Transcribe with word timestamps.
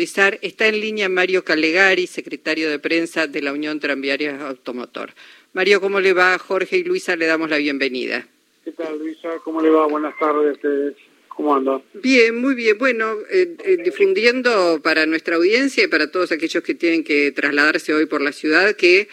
Está 0.00 0.66
en 0.66 0.80
línea 0.80 1.10
Mario 1.10 1.44
Calegari, 1.44 2.06
secretario 2.06 2.70
de 2.70 2.78
prensa 2.78 3.26
de 3.26 3.42
la 3.42 3.52
Unión 3.52 3.80
Tranviaria 3.80 4.48
Automotor. 4.48 5.10
Mario, 5.52 5.82
¿cómo 5.82 6.00
le 6.00 6.14
va? 6.14 6.38
Jorge 6.38 6.78
y 6.78 6.84
Luisa 6.84 7.16
le 7.16 7.26
damos 7.26 7.50
la 7.50 7.58
bienvenida. 7.58 8.26
¿Qué 8.64 8.72
tal, 8.72 8.98
Luisa? 8.98 9.28
¿Cómo 9.44 9.60
le 9.60 9.68
va? 9.68 9.86
Buenas 9.86 10.14
tardes. 10.18 10.56
¿Cómo 11.28 11.54
anda? 11.54 11.82
Bien, 11.92 12.34
muy 12.34 12.54
bien. 12.54 12.78
Bueno, 12.78 13.12
eh, 13.30 13.56
eh, 13.62 13.76
difundiendo 13.84 14.80
para 14.82 15.04
nuestra 15.04 15.36
audiencia 15.36 15.84
y 15.84 15.88
para 15.88 16.10
todos 16.10 16.32
aquellos 16.32 16.62
que 16.62 16.74
tienen 16.74 17.04
que 17.04 17.30
trasladarse 17.32 17.92
hoy 17.92 18.06
por 18.06 18.22
la 18.22 18.32
ciudad 18.32 18.74
que 18.76 19.06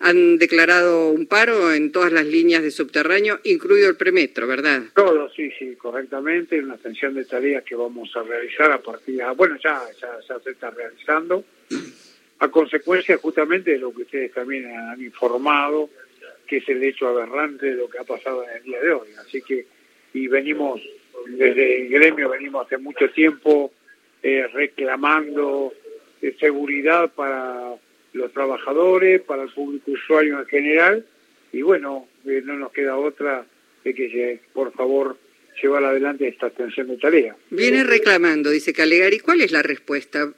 han 0.00 0.38
declarado 0.38 1.10
un 1.10 1.26
paro 1.26 1.72
en 1.72 1.90
todas 1.90 2.12
las 2.12 2.24
líneas 2.24 2.62
de 2.62 2.70
subterráneo, 2.70 3.40
incluido 3.44 3.88
el 3.90 3.96
premetro, 3.96 4.46
¿verdad? 4.46 4.82
Todo, 4.94 5.28
sí, 5.30 5.50
sí, 5.58 5.74
correctamente. 5.76 6.60
Una 6.60 6.74
extensión 6.74 7.14
de 7.14 7.24
tareas 7.24 7.64
que 7.64 7.74
vamos 7.74 8.14
a 8.16 8.22
realizar 8.22 8.70
a 8.70 8.80
partir 8.80 9.16
de... 9.16 9.24
Bueno, 9.34 9.56
ya, 9.62 9.82
ya, 10.00 10.38
se 10.42 10.50
está 10.50 10.70
realizando. 10.70 11.44
A 12.38 12.48
consecuencia 12.48 13.16
justamente 13.16 13.72
de 13.72 13.78
lo 13.78 13.92
que 13.92 14.02
ustedes 14.02 14.32
también 14.32 14.66
han 14.66 15.02
informado, 15.02 15.90
que 16.46 16.58
es 16.58 16.68
el 16.68 16.82
hecho 16.84 17.08
aberrante 17.08 17.66
de 17.66 17.74
lo 17.74 17.88
que 17.88 17.98
ha 17.98 18.04
pasado 18.04 18.44
en 18.44 18.56
el 18.58 18.62
día 18.62 18.80
de 18.80 18.92
hoy. 18.92 19.08
Así 19.20 19.42
que, 19.42 19.66
y 20.14 20.28
venimos, 20.28 20.80
desde 21.26 21.82
el 21.82 21.88
gremio 21.88 22.28
venimos 22.28 22.66
hace 22.66 22.78
mucho 22.78 23.10
tiempo 23.10 23.72
eh, 24.22 24.46
reclamando 24.52 25.72
eh, 26.22 26.36
seguridad 26.38 27.10
para 27.12 27.74
los 28.12 28.32
trabajadores, 28.32 29.20
para 29.22 29.42
el 29.42 29.50
público 29.50 29.90
usuario 29.90 30.38
en 30.40 30.46
general, 30.46 31.06
y 31.52 31.62
bueno, 31.62 32.08
eh, 32.26 32.42
no 32.44 32.54
nos 32.54 32.72
queda 32.72 32.96
otra 32.96 33.46
de 33.84 33.94
que, 33.94 34.40
por 34.52 34.72
favor, 34.72 35.16
llevar 35.62 35.84
adelante 35.84 36.28
esta 36.28 36.48
extensión 36.48 36.88
de 36.88 36.96
tarea. 36.98 37.36
Viene 37.50 37.84
reclamando, 37.84 38.50
dice 38.50 38.72
Calegari, 38.72 39.18
¿cuál 39.18 39.40
es 39.40 39.52
la 39.52 39.62
respuesta 39.62 40.32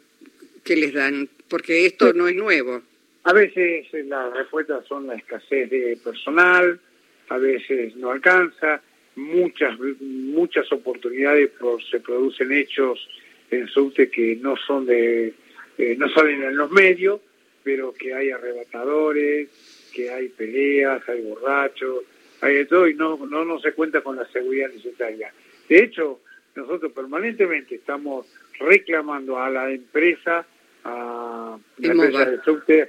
que 0.65 0.77
les 0.77 0.93
dan? 0.93 1.29
Porque 1.49 1.87
esto 1.87 2.13
no 2.13 2.29
es 2.29 2.37
nuevo. 2.37 2.83
A 3.25 3.33
veces 3.33 3.87
las 4.07 4.33
respuestas 4.33 4.87
son 4.87 5.07
la 5.07 5.15
escasez 5.15 5.69
de 5.69 5.99
personal, 6.03 6.81
a 7.29 7.39
veces 7.39 7.95
no 7.97 8.11
alcanza, 8.11 8.81
muchas 9.17 9.79
muchas 10.01 10.71
oportunidades 10.73 11.51
se 11.91 12.01
producen 12.01 12.53
hechos 12.53 13.07
en 13.51 13.67
subte 13.69 14.09
que 14.11 14.37
no 14.37 14.57
son 14.57 14.87
de 14.87 15.35
eh, 15.77 15.97
no 15.99 16.09
salen 16.11 16.43
en 16.43 16.57
los 16.57 16.71
medios 16.71 17.21
pero 17.63 17.93
que 17.93 18.15
hay 18.15 18.31
arrebatadores, 18.31 19.49
que 19.93 20.11
hay 20.11 20.29
peleas, 20.29 21.07
hay 21.09 21.23
borrachos, 21.23 22.05
hay 22.41 22.55
de 22.55 22.67
todo 22.67 22.89
y 22.89 22.95
no, 22.95 23.17
no, 23.27 23.45
no 23.45 23.59
se 23.61 23.73
cuenta 23.73 24.01
con 24.01 24.17
la 24.17 24.27
seguridad 24.27 24.71
necesaria. 24.71 25.33
De 25.69 25.79
hecho, 25.79 26.21
nosotros 26.55 26.93
permanentemente 26.93 27.77
estamos 27.77 28.27
reclamando 28.59 29.39
a 29.39 29.51
la 29.51 29.71
empresa, 29.71 30.47
a 30.85 31.59
la 31.79 31.93
empresa 31.93 32.31
de 32.31 32.43
subte, 32.43 32.89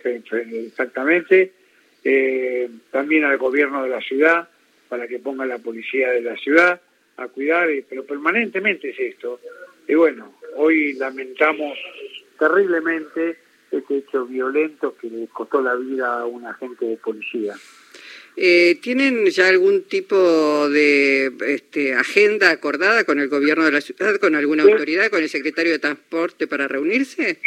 exactamente, 0.65 1.51
eh, 2.03 2.69
también 2.91 3.23
al 3.25 3.37
gobierno 3.37 3.83
de 3.83 3.89
la 3.89 4.01
ciudad, 4.01 4.49
para 4.89 5.07
que 5.07 5.19
ponga 5.19 5.45
la 5.45 5.59
policía 5.59 6.09
de 6.09 6.21
la 6.21 6.35
ciudad 6.37 6.81
a 7.17 7.27
cuidar, 7.27 7.69
eh, 7.69 7.85
pero 7.87 8.05
permanentemente 8.05 8.89
es 8.89 8.99
esto. 8.99 9.39
Y 9.87 9.95
bueno, 9.95 10.33
hoy 10.55 10.93
lamentamos 10.93 11.77
terriblemente 12.37 13.37
este 13.71 13.97
hecho 13.97 14.25
violento 14.25 14.95
que 14.99 15.09
le 15.09 15.27
costó 15.27 15.61
la 15.61 15.75
vida 15.75 16.21
a 16.21 16.25
un 16.25 16.45
agente 16.45 16.85
de 16.85 16.97
policía. 16.97 17.55
Eh, 18.37 18.79
¿Tienen 18.81 19.25
ya 19.27 19.49
algún 19.49 19.83
tipo 19.83 20.69
de 20.69 21.33
este, 21.47 21.95
agenda 21.95 22.51
acordada 22.51 23.03
con 23.03 23.19
el 23.19 23.27
gobierno 23.27 23.65
de 23.65 23.71
la 23.71 23.81
ciudad, 23.81 24.15
con 24.17 24.35
alguna 24.35 24.63
autoridad, 24.63 25.09
con 25.09 25.21
el 25.21 25.29
secretario 25.29 25.73
de 25.73 25.79
Transporte 25.79 26.47
para 26.47 26.67
reunirse? 26.67 27.39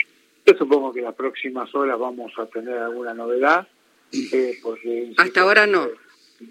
Yo 0.47 0.55
supongo 0.57 0.93
que 0.93 1.01
las 1.01 1.15
próximas 1.15 1.75
horas 1.75 1.99
vamos 1.99 2.33
a 2.39 2.47
tener 2.47 2.77
alguna 2.77 3.15
novedad. 3.15 3.67
Eh, 4.13 4.59
porque, 4.63 5.13
Hasta 5.17 5.41
ahora 5.41 5.67
no. 5.67 5.89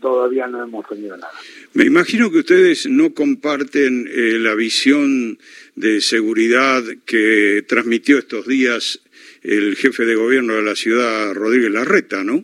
Todavía 0.01 0.47
no 0.47 0.63
hemos 0.63 0.87
tenido 0.87 1.15
nada. 1.15 1.33
Me 1.73 1.83
imagino 1.83 2.31
que 2.31 2.39
ustedes 2.39 2.87
no 2.87 3.13
comparten 3.13 4.09
eh, 4.09 4.39
la 4.39 4.55
visión 4.55 5.37
de 5.75 6.01
seguridad 6.01 6.81
que 7.05 7.63
transmitió 7.67 8.17
estos 8.17 8.47
días 8.47 9.02
el 9.43 9.75
jefe 9.75 10.05
de 10.05 10.15
gobierno 10.15 10.55
de 10.55 10.61
la 10.61 10.75
ciudad, 10.75 11.33
Rodríguez 11.33 11.71
Larreta, 11.71 12.23
¿no? 12.23 12.43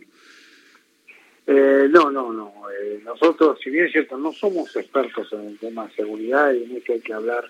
Eh, 1.46 1.88
no, 1.90 2.10
no, 2.10 2.32
no. 2.32 2.52
Eh, 2.70 3.00
nosotros, 3.04 3.58
si 3.62 3.70
bien 3.70 3.86
es 3.86 3.92
cierto, 3.92 4.18
no 4.18 4.32
somos 4.32 4.76
expertos 4.76 5.32
en 5.32 5.48
el 5.48 5.58
tema 5.58 5.86
de 5.86 5.94
seguridad 5.94 6.52
y 6.52 6.64
en 6.64 6.76
eso 6.76 6.92
hay 6.92 7.00
que 7.00 7.12
hablar, 7.12 7.44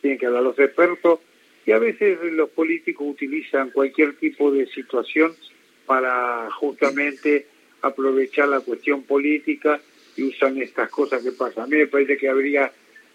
tienen 0.00 0.18
que 0.18 0.26
hablar 0.26 0.42
los 0.42 0.58
expertos, 0.58 1.20
y 1.66 1.72
a 1.72 1.78
veces 1.78 2.18
los 2.32 2.50
políticos 2.50 3.06
utilizan 3.08 3.70
cualquier 3.70 4.16
tipo 4.16 4.50
de 4.50 4.66
situación 4.66 5.34
para 5.86 6.50
justamente 6.52 7.46
aprovechar 7.82 8.48
la 8.48 8.60
cuestión 8.60 9.02
política 9.02 9.80
y 10.16 10.24
usan 10.24 10.58
estas 10.58 10.90
cosas 10.90 11.22
que 11.22 11.32
pasan. 11.32 11.64
A 11.64 11.66
mí 11.66 11.76
me 11.76 11.86
parece 11.86 12.16
que 12.16 12.28
habría 12.28 12.70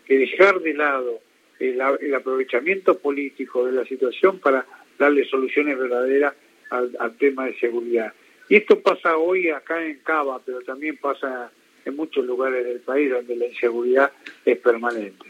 que 0.06 0.17
dejar 0.17 0.59
de 0.59 0.73
lado 0.73 1.19
el 1.59 2.13
aprovechamiento 2.13 2.97
político 2.97 3.66
de 3.66 3.72
la 3.72 3.85
situación 3.85 4.40
para 4.40 4.66
darle 4.97 5.25
soluciones 5.25 5.78
verdaderas 5.78 6.33
al, 6.69 7.17
tema 7.17 7.45
de 7.45 7.57
seguridad. 7.59 8.13
Y 8.50 8.57
esto 8.57 8.79
pasa 8.79 9.17
hoy 9.17 9.50
acá 9.50 9.83
en 9.85 10.00
Cava, 10.00 10.41
pero 10.45 10.61
también 10.61 10.97
pasa 10.97 11.51
en 11.83 11.95
muchos 11.95 12.25
lugares 12.25 12.66
del 12.66 12.79
país 12.79 13.11
donde 13.11 13.35
la 13.35 13.47
inseguridad 13.47 14.11
es 14.44 14.57
permanente. 14.57 15.25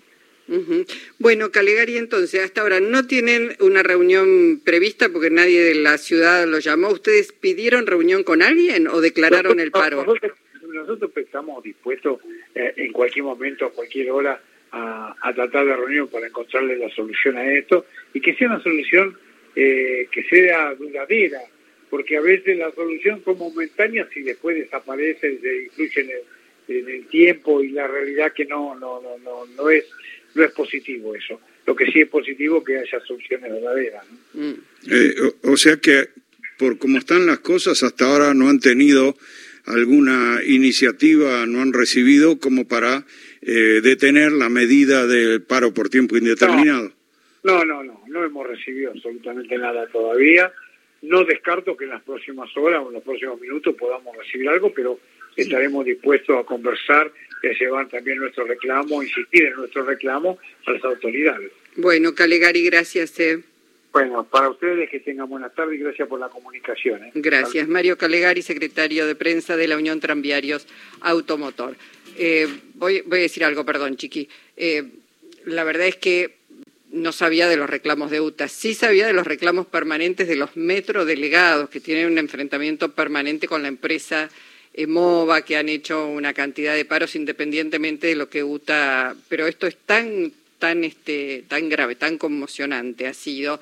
Bueno, 1.18 1.52
Calegari, 1.52 1.98
entonces, 1.98 2.44
hasta 2.44 2.62
ahora 2.62 2.80
no 2.80 3.08
tienen 3.08 3.56
una 3.60 3.82
reunión 3.82 4.62
prevista 4.64 5.10
porque 5.10 5.32
nadie 5.32 5.64
de 5.64 5.76
la 5.76 5.98
ciudad 5.98 6.46
lo 6.46 6.60
llamó. 6.60 6.90
¿Ustedes 6.90 7.32
pidieron 7.32 7.88
reunión 7.88 8.24
con 8.24 8.44
alguien 8.44 8.88
o 8.88 9.02
declararon 9.02 9.60
el 9.60 9.72
paro? 9.72 10.06
Nosotros, 10.62 11.12
estamos 11.16 11.64
dispuestos 11.64 12.20
eh, 12.54 12.74
en 12.78 12.92
cualquier 12.92 13.24
momento, 13.24 13.66
a 13.66 13.72
cualquier 13.72 14.12
hora, 14.12 14.40
a, 14.72 15.16
a 15.20 15.34
tratar 15.34 15.66
de 15.66 15.76
reunión 15.76 16.10
para 16.10 16.28
encontrarle 16.28 16.78
la 16.78 16.90
solución 16.90 17.38
a 17.38 17.52
esto 17.52 17.86
y 18.14 18.22
que 18.22 18.36
sea 18.36 18.48
una 18.48 18.62
solución 18.62 19.18
eh, 19.56 20.08
que 20.12 20.24
sea 20.24 20.74
duradera, 20.76 21.42
porque 21.90 22.18
a 22.18 22.22
veces 22.22 22.58
las 22.58 22.74
soluciones 22.74 23.24
son 23.24 23.38
momentáneas 23.38 24.08
y 24.16 24.22
después 24.22 24.58
desaparecen, 24.58 25.40
se 25.42 25.64
incluyen 25.64 26.10
en, 26.68 26.90
el 26.90 27.08
tiempo 27.08 27.62
y 27.62 27.70
la 27.70 27.88
realidad 27.88 28.34
que 28.34 28.46
no, 28.46 28.76
no, 28.76 29.02
no, 29.02 29.18
no, 29.20 29.46
no 29.46 29.70
es 29.70 29.86
no 30.36 30.44
es 30.44 30.52
positivo 30.52 31.16
eso. 31.16 31.40
Lo 31.66 31.76
que 31.76 31.86
sí 31.92 32.02
es 32.02 32.10
positivo 32.10 32.60
es 32.60 32.66
que 32.66 32.78
haya 32.78 33.06
soluciones 33.06 33.52
verdaderas. 33.52 34.06
Mm. 34.34 34.52
Eh, 34.92 35.16
o, 35.44 35.58
sea 35.58 35.78
que, 35.78 36.10
por 36.58 36.78
cómo 36.78 37.00
están 37.00 37.26
las 37.26 37.40
cosas, 37.40 37.82
hasta 37.82 38.06
ahora 38.06 38.34
no 38.34 38.50
han 38.50 38.60
tenido 38.60 39.18
alguna 39.66 40.42
iniciativa, 40.46 41.46
no 41.48 41.62
han 41.62 41.74
recibido 41.74 42.40
como 42.40 42.68
para 42.68 43.06
eh, 43.42 43.82
detener 43.82 44.32
la 44.32 44.50
medida 44.50 45.08
del 45.08 45.42
paro 45.42 45.74
por 45.74 45.90
tiempo 45.90 46.18
indeterminado. 46.18 46.90
No, 46.90 46.96
no, 47.54 47.84
no, 47.84 48.02
no 48.08 48.24
hemos 48.24 48.48
recibido 48.48 48.92
absolutamente 48.92 49.58
nada 49.58 49.88
todavía. 49.88 50.52
No 51.02 51.24
descarto 51.24 51.78
que 51.78 51.84
en 51.84 51.92
las 51.92 52.02
próximas 52.02 52.50
horas 52.58 52.82
o 52.84 52.88
en 52.88 52.94
los 52.94 53.04
próximos 53.04 53.40
minutos 53.40 53.76
podamos 53.76 54.16
recibir 54.18 54.50
algo, 54.50 54.74
pero 54.74 55.00
estaremos 55.36 55.86
dispuestos 55.86 56.38
a 56.38 56.44
conversar 56.44 57.12
a 57.48 57.54
llevar 57.54 57.88
también 57.90 58.18
nuestro 58.18 58.46
reclamo, 58.46 59.04
insistir 59.04 59.46
en 59.46 59.54
nuestro 59.54 59.84
reclamo 59.84 60.38
a 60.66 60.72
las 60.72 60.84
autoridades. 60.84 61.52
Bueno, 61.76 62.16
Calegari, 62.16 62.64
gracias. 62.64 63.20
Eh. 63.20 63.44
Bueno, 63.92 64.26
para 64.26 64.50
ustedes 64.50 64.90
que 64.90 65.00
tengan 65.00 65.30
buena 65.30 65.50
tarde 65.50 65.76
y 65.76 65.80
gracias 65.80 66.08
por 66.08 66.20
la 66.20 66.30
comunicación. 66.30 67.04
Eh. 67.06 67.12
Gracias. 67.16 67.68
Mario 67.68 67.98
Calegari, 67.98 68.42
secretario 68.42 69.08
de 69.08 69.16
prensa 69.16 69.56
de 69.58 69.68
la 69.68 69.78
Unión 69.78 70.00
Tranviarios 70.00 70.68
Automotor. 71.02 71.76
Eh, 72.18 72.48
voy, 72.76 73.02
voy, 73.06 73.20
a 73.20 73.22
decir 73.24 73.44
algo, 73.44 73.66
perdón, 73.66 73.98
Chiqui. 73.98 74.30
la 75.46 75.64
verdad 75.64 75.88
es 75.88 75.98
que 75.98 76.36
no 76.96 77.12
sabía 77.12 77.48
de 77.48 77.58
los 77.58 77.70
reclamos 77.70 78.10
de 78.10 78.22
UTA, 78.22 78.48
sí 78.48 78.74
sabía 78.74 79.06
de 79.06 79.14
los 79.14 79.28
reclamos 79.28 79.68
permanentes 79.68 80.28
de 80.28 80.36
los 80.36 80.56
metrodelegados 80.56 81.70
que 81.70 81.80
tienen 81.80 82.08
un 82.08 82.18
enfrentamiento 82.18 82.94
permanente 82.94 83.48
con 83.48 83.62
la 83.62 83.68
empresa 83.68 84.30
EMOVA, 84.74 85.44
que 85.44 85.58
han 85.58 85.70
hecho 85.70 86.08
una 86.08 86.34
cantidad 86.34 86.74
de 86.74 86.86
paros 86.86 87.16
independientemente 87.16 88.08
de 88.08 88.16
lo 88.16 88.30
que 88.30 88.44
UTA, 88.44 89.16
pero 89.30 89.48
esto 89.48 89.68
es 89.68 89.78
tan, 89.78 90.32
tan, 90.60 90.84
este, 90.84 91.44
tan 91.48 91.70
grave, 91.70 91.96
tan 91.96 92.18
conmocionante 92.18 93.08
ha 93.08 93.14
sido. 93.14 93.60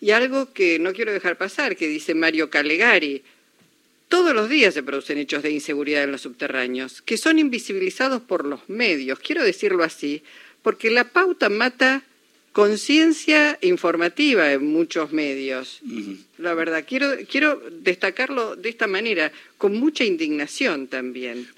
Y 0.00 0.10
algo 0.10 0.52
que 0.52 0.78
no 0.78 0.92
quiero 0.92 1.12
dejar 1.12 1.36
pasar, 1.36 1.76
que 1.76 1.88
dice 1.88 2.14
Mario 2.14 2.50
Calegari, 2.50 3.22
todos 4.08 4.34
los 4.34 4.48
días 4.48 4.74
se 4.74 4.82
producen 4.82 5.18
hechos 5.18 5.42
de 5.42 5.50
inseguridad 5.50 6.04
en 6.04 6.12
los 6.12 6.20
subterráneos, 6.22 7.02
que 7.02 7.16
son 7.16 7.38
invisibilizados 7.38 8.22
por 8.22 8.44
los 8.44 8.68
medios, 8.68 9.18
quiero 9.18 9.42
decirlo 9.42 9.82
así, 9.84 10.22
porque 10.62 10.90
la 10.90 11.04
pauta 11.04 11.48
mata 11.48 12.02
conciencia 12.54 13.58
informativa 13.62 14.52
en 14.52 14.64
muchos 14.72 15.12
medios. 15.12 15.80
La 16.38 16.54
verdad, 16.54 16.84
quiero, 16.86 17.08
quiero 17.28 17.60
destacarlo 17.82 18.54
de 18.54 18.68
esta 18.68 18.86
manera, 18.86 19.32
con 19.58 19.76
mucha 19.76 20.04
indignación 20.04 20.86
también. 20.86 21.48